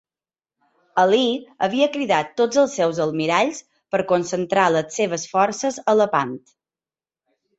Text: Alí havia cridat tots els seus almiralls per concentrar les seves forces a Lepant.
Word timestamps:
Alí 1.01 1.25
havia 1.65 1.87
cridat 1.97 2.31
tots 2.41 2.61
els 2.61 2.73
seus 2.79 3.01
almiralls 3.05 3.61
per 3.95 4.01
concentrar 4.13 4.65
les 4.77 4.97
seves 5.01 5.27
forces 5.35 5.77
a 5.93 5.95
Lepant. 6.01 6.35